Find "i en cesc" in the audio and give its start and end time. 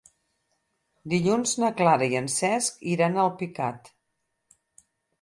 2.15-2.83